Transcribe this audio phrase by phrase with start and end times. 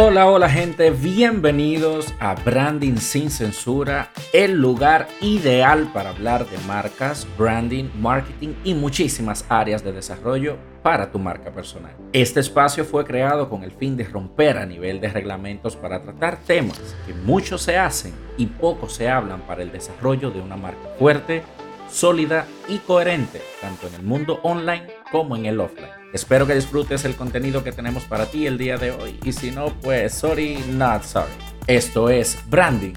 [0.00, 7.26] Hola, hola gente, bienvenidos a Branding sin censura, el lugar ideal para hablar de marcas,
[7.36, 11.96] branding, marketing y muchísimas áreas de desarrollo para tu marca personal.
[12.12, 16.36] Este espacio fue creado con el fin de romper a nivel de reglamentos para tratar
[16.36, 20.90] temas que muchos se hacen y pocos se hablan para el desarrollo de una marca
[20.96, 21.42] fuerte,
[21.90, 25.90] sólida y coherente, tanto en el mundo online como en el offline.
[26.12, 29.50] Espero que disfrutes el contenido que tenemos para ti el día de hoy y si
[29.50, 31.32] no, pues sorry, not sorry.
[31.66, 32.94] Esto es Branding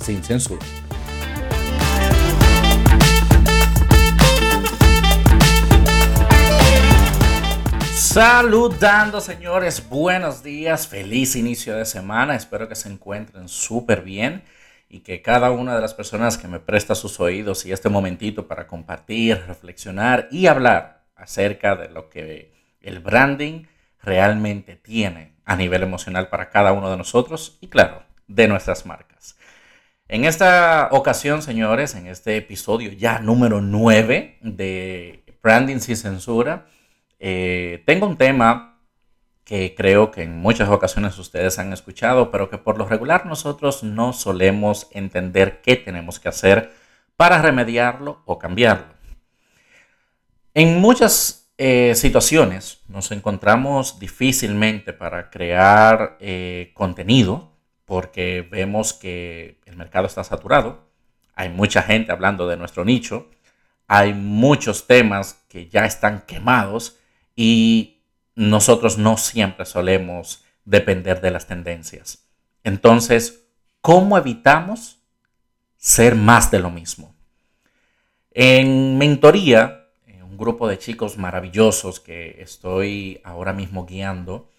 [0.00, 0.64] sin censura.
[7.94, 14.42] Saludando señores, buenos días, feliz inicio de semana, espero que se encuentren súper bien
[14.90, 18.46] y que cada una de las personas que me presta sus oídos y este momentito
[18.46, 23.64] para compartir, reflexionar y hablar acerca de lo que el branding
[24.02, 29.36] realmente tiene a nivel emocional para cada uno de nosotros y claro, de nuestras marcas.
[30.08, 36.66] En esta ocasión, señores, en este episodio ya número 9 de Branding sin censura,
[37.18, 38.80] eh, tengo un tema
[39.44, 43.82] que creo que en muchas ocasiones ustedes han escuchado, pero que por lo regular nosotros
[43.82, 46.72] no solemos entender qué tenemos que hacer
[47.16, 49.01] para remediarlo o cambiarlo.
[50.54, 57.52] En muchas eh, situaciones nos encontramos difícilmente para crear eh, contenido
[57.86, 60.88] porque vemos que el mercado está saturado,
[61.34, 63.30] hay mucha gente hablando de nuestro nicho,
[63.88, 66.98] hay muchos temas que ya están quemados
[67.34, 68.02] y
[68.34, 72.26] nosotros no siempre solemos depender de las tendencias.
[72.62, 73.44] Entonces,
[73.80, 74.98] ¿cómo evitamos
[75.76, 77.14] ser más de lo mismo?
[78.30, 79.81] En mentoría
[80.42, 84.50] grupo de chicos maravillosos que estoy ahora mismo guiando,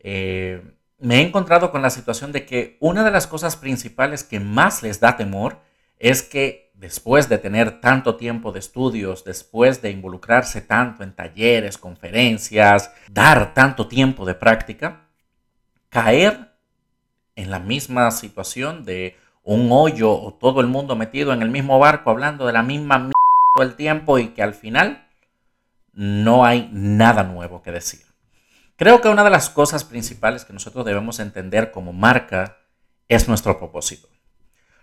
[0.00, 0.62] eh,
[0.98, 4.82] me he encontrado con la situación de que una de las cosas principales que más
[4.82, 5.58] les da temor
[5.98, 11.78] es que después de tener tanto tiempo de estudios, después de involucrarse tanto en talleres,
[11.78, 15.08] conferencias, dar tanto tiempo de práctica,
[15.88, 16.52] caer
[17.36, 21.78] en la misma situación de un hoyo o todo el mundo metido en el mismo
[21.78, 23.12] barco hablando de la misma mierda
[23.54, 25.03] todo el tiempo y que al final
[25.94, 28.04] no hay nada nuevo que decir.
[28.76, 32.58] Creo que una de las cosas principales que nosotros debemos entender como marca
[33.08, 34.08] es nuestro propósito.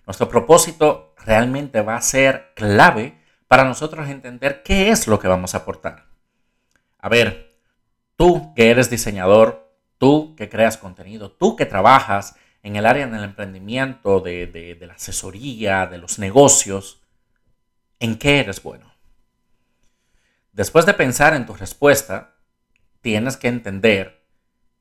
[0.06, 5.54] Nuestro propósito realmente va a ser clave para nosotros entender qué es lo que vamos
[5.54, 6.06] a aportar.
[7.00, 7.58] A ver,
[8.16, 13.24] tú que eres diseñador, tú que creas contenido, tú que trabajas en el área del
[13.24, 17.02] emprendimiento, de, la asesoría, de los negocios,
[18.00, 18.91] ¿en qué eres bueno?
[20.52, 22.36] Después de pensar en tu respuesta,
[23.02, 24.26] tienes que entender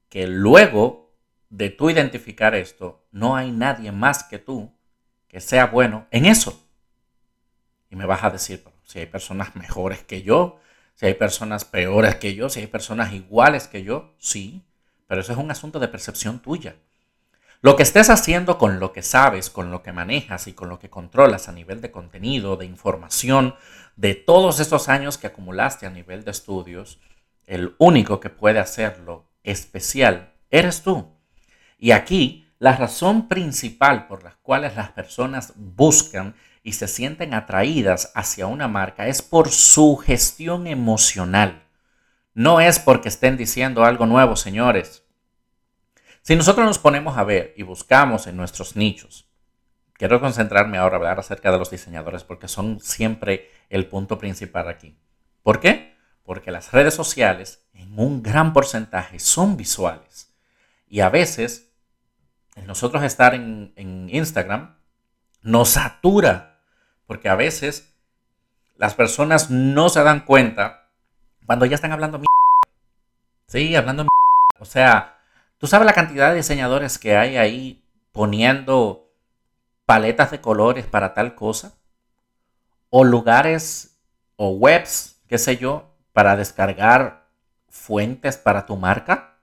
[0.08, 1.14] que luego
[1.48, 4.72] de tú identificar esto, no hay nadie más que tú
[5.28, 6.66] que sea bueno en eso.
[7.88, 10.60] Y me vas a decir, si hay personas mejores que yo,
[10.94, 14.64] si hay personas peores que yo, si hay personas iguales que yo, sí,
[15.06, 16.76] pero eso es un asunto de percepción tuya.
[17.62, 20.78] Lo que estés haciendo con lo que sabes, con lo que manejas y con lo
[20.78, 23.54] que controlas a nivel de contenido, de información,
[23.96, 27.00] de todos estos años que acumulaste a nivel de estudios,
[27.46, 31.12] el único que puede hacerlo especial eres tú.
[31.78, 38.10] Y aquí la razón principal por la cual las personas buscan y se sienten atraídas
[38.14, 41.64] hacia una marca es por su gestión emocional.
[42.32, 45.04] No es porque estén diciendo algo nuevo, señores.
[46.30, 49.28] Si nosotros nos ponemos a ver y buscamos en nuestros nichos,
[49.94, 54.96] quiero concentrarme ahora hablar acerca de los diseñadores porque son siempre el punto principal aquí.
[55.42, 55.96] ¿Por qué?
[56.22, 60.32] Porque las redes sociales en un gran porcentaje son visuales
[60.88, 61.72] y a veces
[62.64, 63.72] nosotros estar en,
[64.08, 64.76] Instagram
[65.42, 66.60] nos satura
[67.08, 67.92] porque a veces
[68.76, 70.92] las personas no se dan cuenta
[71.44, 72.22] cuando ya están hablando
[73.48, 74.06] Sí, hablando
[74.60, 75.16] O sea,
[75.60, 79.12] ¿Tú sabes la cantidad de diseñadores que hay ahí poniendo
[79.84, 81.74] paletas de colores para tal cosa?
[82.88, 84.00] O lugares
[84.36, 87.26] o webs, qué sé yo, para descargar
[87.68, 89.36] fuentes para tu marca?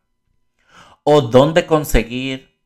[1.03, 2.59] ¿O dónde conseguir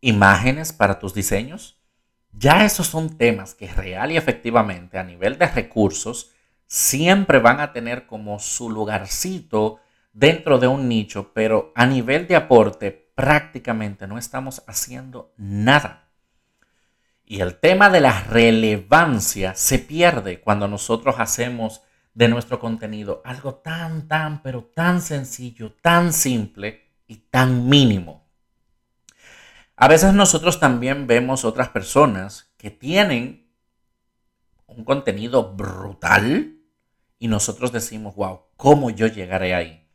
[0.00, 1.82] imágenes para tus diseños?
[2.30, 6.30] Ya esos son temas que real y efectivamente a nivel de recursos
[6.68, 9.80] siempre van a tener como su lugarcito
[10.16, 16.08] dentro de un nicho, pero a nivel de aporte prácticamente no estamos haciendo nada.
[17.26, 21.82] Y el tema de la relevancia se pierde cuando nosotros hacemos
[22.14, 28.24] de nuestro contenido algo tan, tan, pero tan sencillo, tan simple y tan mínimo.
[29.76, 33.50] A veces nosotros también vemos otras personas que tienen
[34.66, 36.56] un contenido brutal
[37.18, 39.85] y nosotros decimos, wow, ¿cómo yo llegaré ahí?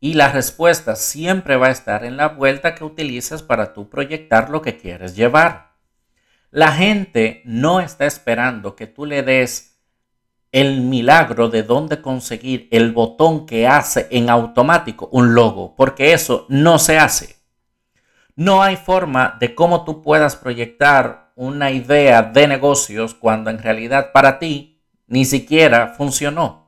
[0.00, 4.48] Y la respuesta siempre va a estar en la vuelta que utilices para tú proyectar
[4.48, 5.74] lo que quieres llevar.
[6.50, 9.78] La gente no está esperando que tú le des
[10.52, 16.46] el milagro de dónde conseguir el botón que hace en automático un logo, porque eso
[16.48, 17.36] no se hace.
[18.34, 24.12] No hay forma de cómo tú puedas proyectar una idea de negocios cuando en realidad
[24.12, 26.59] para ti ni siquiera funcionó.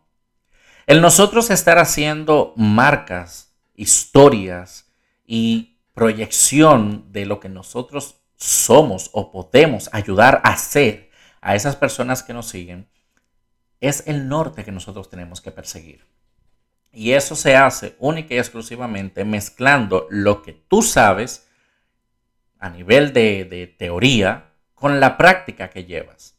[0.87, 4.93] El nosotros estar haciendo marcas, historias
[5.25, 12.23] y proyección de lo que nosotros somos o podemos ayudar a hacer a esas personas
[12.23, 12.89] que nos siguen,
[13.81, 16.07] es el norte que nosotros tenemos que perseguir.
[16.93, 21.49] Y eso se hace única y exclusivamente mezclando lo que tú sabes
[22.59, 26.37] a nivel de, de teoría con la práctica que llevas.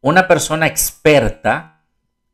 [0.00, 1.75] Una persona experta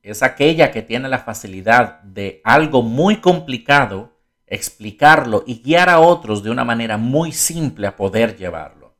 [0.02, 4.12] es aquella que tiene la facilidad de algo muy complicado
[4.46, 8.94] explicarlo y guiar a otros de una manera muy simple a poder llevarlo.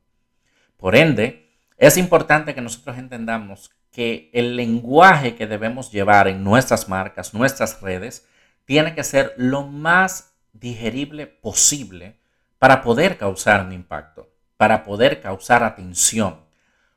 [0.77, 6.89] Por ende, es importante que nosotros entendamos que el lenguaje que debemos llevar en nuestras
[6.89, 8.27] marcas, nuestras redes,
[8.65, 12.17] tiene que ser lo más digerible posible
[12.57, 16.42] para poder causar un impacto, para poder causar atención.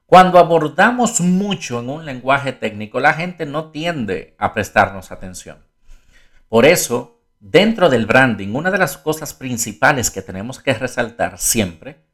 [0.06, 5.58] Cuando abordamos mucho en un lenguaje técnico, la gente no tiende a prestarnos atención.
[6.48, 12.04] Por eso, dentro del branding, una de las cosas principales que tenemos que resaltar siempre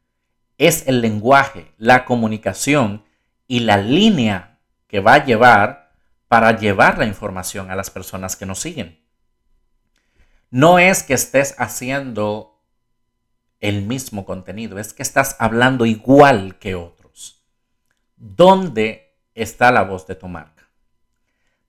[0.56, 3.04] es el lenguaje, la comunicación
[3.46, 5.92] y la línea que va a llevar
[6.28, 9.04] para llevar la información a las personas que nos siguen.
[10.50, 12.62] No es que estés haciendo
[13.60, 17.01] el mismo contenido, es que estás hablando igual que otro.
[18.24, 20.69] ¿Dónde está la voz de tu marca?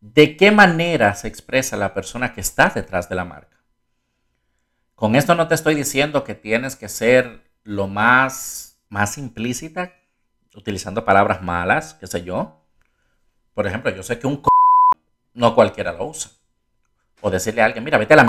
[0.01, 3.57] ¿De qué manera se expresa la persona que está detrás de la marca?
[4.93, 9.95] Con esto no te estoy diciendo que tienes que ser lo más, más implícita,
[10.53, 12.63] utilizando palabras malas, qué sé yo.
[13.55, 14.43] Por ejemplo, yo sé que un
[15.33, 16.33] no cualquiera lo usa.
[17.21, 18.27] O decirle a alguien, mira, vete a la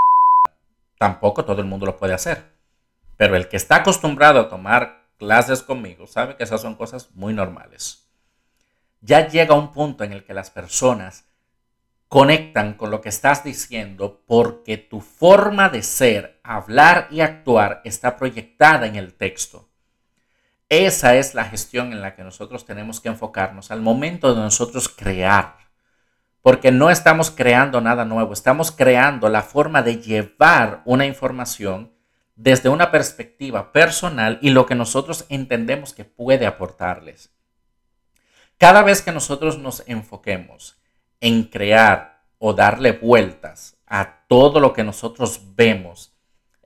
[0.96, 2.42] Tampoco todo el mundo lo puede hacer.
[3.18, 7.34] Pero el que está acostumbrado a tomar clases conmigo sabe que esas son cosas muy
[7.34, 8.03] normales
[9.04, 11.26] ya llega un punto en el que las personas
[12.08, 18.16] conectan con lo que estás diciendo porque tu forma de ser, hablar y actuar está
[18.16, 19.68] proyectada en el texto.
[20.70, 24.88] Esa es la gestión en la que nosotros tenemos que enfocarnos al momento de nosotros
[24.88, 25.56] crear.
[26.40, 31.92] Porque no estamos creando nada nuevo, estamos creando la forma de llevar una información
[32.36, 37.33] desde una perspectiva personal y lo que nosotros entendemos que puede aportarles.
[38.58, 40.76] Cada vez que nosotros nos enfoquemos
[41.20, 46.16] en crear o darle vueltas a todo lo que nosotros vemos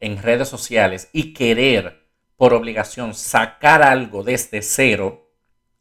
[0.00, 5.32] en redes sociales y querer por obligación sacar algo desde cero,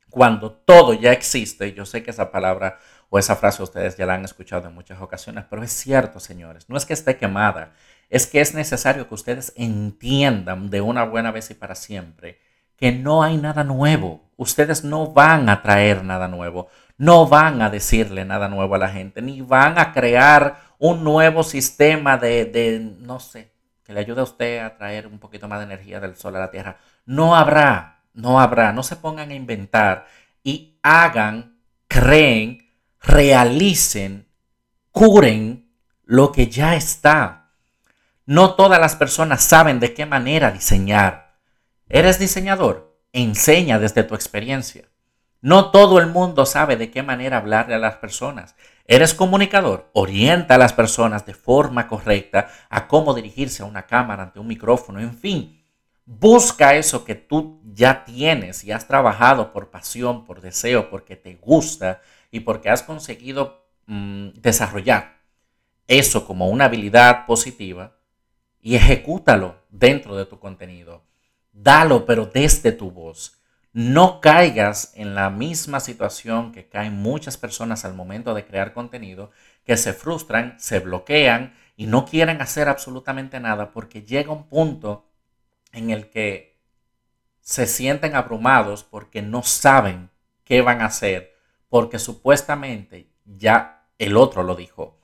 [0.10, 4.16] cuando todo ya existe, yo sé que esa palabra o esa frase ustedes ya la
[4.16, 7.74] han escuchado en muchas ocasiones, pero es cierto, señores, no es que esté quemada,
[8.10, 12.40] es que es necesario que ustedes entiendan de una buena vez y para siempre
[12.78, 14.22] que no hay nada nuevo.
[14.38, 18.90] Ustedes no van a traer nada nuevo, no van a decirle nada nuevo a la
[18.90, 23.52] gente, ni van a crear un nuevo sistema de, de, no sé,
[23.84, 26.40] que le ayude a usted a traer un poquito más de energía del sol a
[26.40, 26.78] la tierra.
[27.06, 30.08] No habrá, no habrá, no se pongan a inventar
[30.44, 31.58] y hagan,
[31.88, 32.70] creen,
[33.02, 34.28] realicen,
[34.92, 35.70] curen
[36.04, 37.52] lo que ya está.
[38.26, 41.27] No todas las personas saben de qué manera diseñar.
[41.90, 42.98] ¿Eres diseñador?
[43.14, 44.90] Enseña desde tu experiencia.
[45.42, 48.56] No todo el mundo sabe de qué manera hablarle a las personas.
[48.86, 49.90] ¿Eres comunicador?
[49.94, 54.48] Orienta a las personas de forma correcta a cómo dirigirse a una cámara, ante un
[54.48, 55.64] micrófono, en fin.
[56.06, 61.36] Busca eso que tú ya tienes y has trabajado por pasión, por deseo, porque te
[61.36, 62.02] gusta
[62.32, 65.18] y porque has conseguido mm, desarrollar
[65.88, 67.96] eso como una habilidad positiva
[68.62, 71.04] y ejecútalo dentro de tu contenido.
[71.60, 73.42] Dalo, pero desde tu voz.
[73.74, 79.32] No caigas en la misma situación que caen muchas personas al momento de crear contenido,
[79.64, 85.10] que se frustran, se bloquean y no quieren hacer absolutamente nada porque llega un punto
[85.72, 86.60] en el que
[87.42, 90.12] se sienten abrumados porque no saben
[90.44, 91.36] qué van a hacer,
[91.70, 95.00] porque supuestamente ya el otro lo dijo,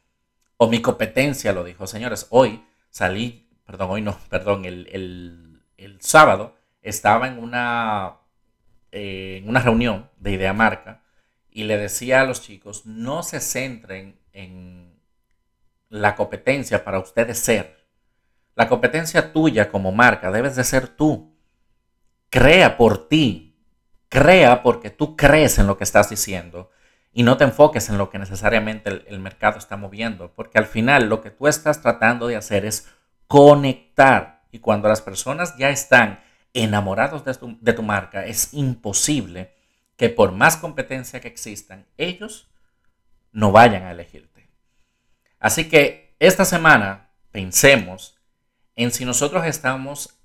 [0.57, 1.88] o mi competencia lo dijo.
[1.88, 5.52] Señores, hoy salí, perdón, hoy no, perdón, el, el
[5.83, 8.17] el sábado estaba en una,
[8.91, 11.01] eh, en una reunión de idea marca
[11.51, 14.99] y le decía a los chicos, no se centren en
[15.89, 17.85] la competencia para ustedes ser.
[18.55, 21.35] La competencia tuya como marca debes de ser tú.
[22.29, 23.55] Crea por ti.
[24.09, 26.71] Crea porque tú crees en lo que estás diciendo
[27.13, 31.09] y no te enfoques en lo que necesariamente el, mercado está moviendo, porque al final
[31.09, 32.89] lo que tú estás tratando de hacer es
[33.27, 34.42] conectar.
[34.53, 39.55] Y cuando las personas ya están enamorados de tu, de tu marca, es imposible
[39.98, 42.48] que por más competencia que existan, ellos
[43.31, 44.48] no vayan a elegirte.
[45.39, 48.15] Así que esta semana pensemos
[48.75, 50.19] en si nosotros estamos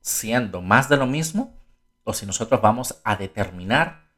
[0.00, 1.56] siendo más de lo mismo
[2.02, 4.08] o si nosotros vamos a determinar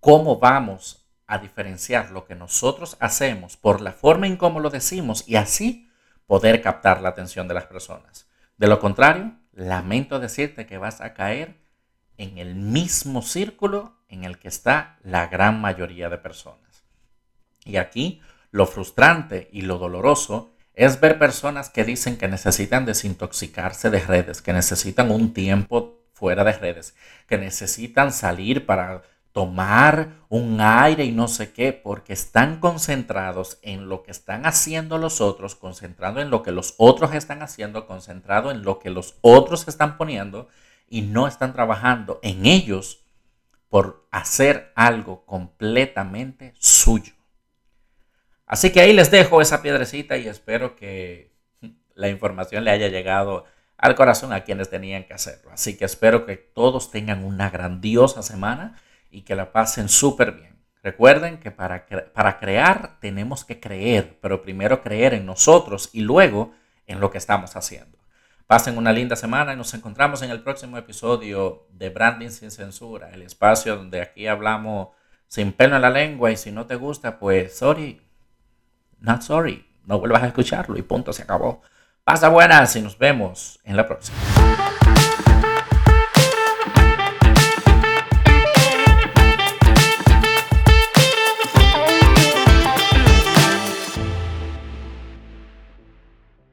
[0.00, 5.24] cómo vamos a diferenciar lo que nosotros hacemos por la forma en cómo lo decimos
[5.26, 5.90] y así
[6.26, 8.27] poder captar la atención de las personas.
[8.58, 11.56] De lo contrario, lamento decirte que vas a caer
[12.16, 16.84] en el mismo círculo en el que está la gran mayoría de personas.
[17.64, 23.90] Y aquí lo frustrante y lo doloroso es ver personas que dicen que necesitan desintoxicarse
[23.90, 26.96] de redes, que necesitan un tiempo fuera de redes,
[27.28, 29.02] que necesitan salir para
[29.38, 34.98] tomar un aire y no sé qué, porque están concentrados en lo que están haciendo
[34.98, 39.14] los otros, concentrado en lo que los otros están haciendo, concentrado en lo que los
[39.20, 40.48] otros están poniendo
[40.88, 43.04] y no están trabajando en ellos
[43.68, 47.12] por hacer algo completamente suyo.
[48.44, 51.32] Así que ahí les dejo esa piedrecita y espero que
[51.94, 53.44] la información le haya llegado
[53.76, 55.52] al corazón a quienes tenían que hacerlo.
[55.52, 60.58] Así que espero que todos tengan una grandiosa semana y que la pasen súper bien.
[60.82, 66.52] Recuerden que para, para crear tenemos que creer, pero primero creer en nosotros y luego
[66.86, 67.98] en lo que estamos haciendo.
[68.46, 73.10] Pasen una linda semana y nos encontramos en el próximo episodio de Branding sin Censura,
[73.10, 74.88] el espacio donde aquí hablamos
[75.26, 78.00] sin pelo en la lengua y si no te gusta, pues sorry,
[79.00, 81.60] not sorry, no vuelvas a escucharlo y punto, se acabó.
[82.04, 84.16] Pasa buenas y nos vemos en la próxima.